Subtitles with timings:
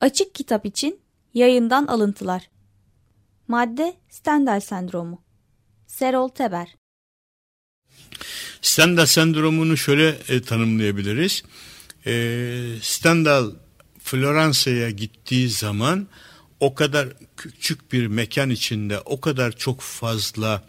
[0.00, 1.00] Açık kitap için
[1.34, 2.50] yayından alıntılar.
[3.48, 5.22] Madde Stendhal sendromu.
[5.86, 6.76] Serol Teber.
[8.62, 11.42] Stendhal sendromunu şöyle e, tanımlayabiliriz.
[12.06, 12.12] E,
[12.82, 13.50] Stendhal
[13.98, 16.08] Floransa'ya gittiği zaman
[16.60, 20.64] o kadar küçük bir mekan içinde o kadar çok fazla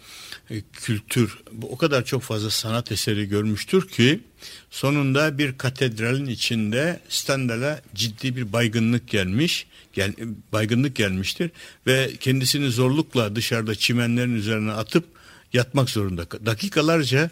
[0.49, 4.23] e, kültür, o kadar çok fazla sanat eseri görmüştür ki
[4.71, 10.13] sonunda bir katedralin içinde Stendhal'a ciddi bir baygınlık gelmiş, gel,
[10.51, 11.51] baygınlık gelmiştir
[11.87, 15.05] ve kendisini zorlukla dışarıda çimenlerin üzerine atıp
[15.53, 16.25] yatmak zorunda.
[16.45, 17.29] Dakikalarca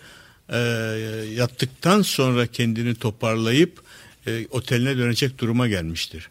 [0.49, 0.57] e,
[1.35, 3.81] yattıktan sonra kendini toparlayıp
[4.27, 6.29] e, oteline dönecek duruma gelmiştir.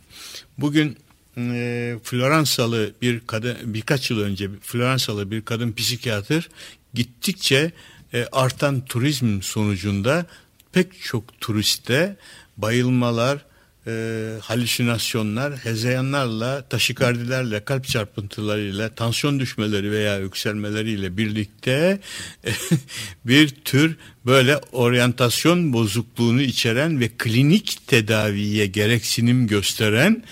[0.58, 0.96] Bugün
[1.36, 6.48] e, Floransalı bir kadın birkaç yıl önce Floransalı bir kadın psikiyatr
[6.94, 7.72] gittikçe
[8.14, 10.26] e, artan turizm sonucunda
[10.74, 12.16] pek çok turiste
[12.56, 13.44] bayılmalar,
[13.86, 13.92] e,
[14.40, 22.00] halüsinasyonlar, hezeyanlarla, taşikardilerle, kalp çarpıntılarıyla, tansiyon düşmeleri veya yükselmeleriyle birlikte
[22.46, 22.50] e,
[23.24, 30.22] bir tür böyle oryantasyon bozukluğunu içeren ve klinik tedaviye gereksinim gösteren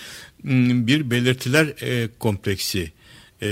[0.87, 2.91] bir belirtiler e, kompleksi
[3.41, 3.49] e,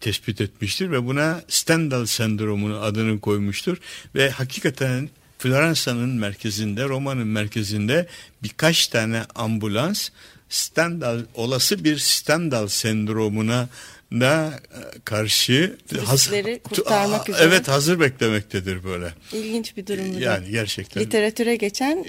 [0.00, 3.76] tespit etmiştir ve buna Stendhal sendromunu adını koymuştur
[4.14, 5.08] ve hakikaten
[5.42, 8.06] Floransa'nın merkezinde, Roma'nın merkezinde
[8.42, 10.08] birkaç tane ambulans
[10.48, 13.68] Stendhal olası bir Stendhal sendromuna
[14.12, 14.60] da
[15.04, 17.44] karşı Turistleri kurtarmak üzere.
[17.44, 19.14] Evet hazır beklemektedir böyle.
[19.32, 20.18] İlginç bir durum.
[20.18, 21.02] Yani gerçekten.
[21.02, 22.04] Literatüre geçen e,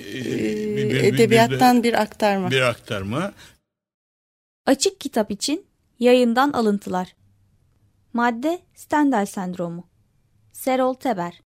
[0.77, 2.51] bir, bir, edebiyattan bir, bir aktarma.
[2.51, 3.33] Bir aktarma.
[4.65, 5.65] Açık kitap için
[5.99, 7.15] yayından alıntılar.
[8.13, 9.89] Madde Stendhal sendromu.
[10.51, 11.43] Serol Teber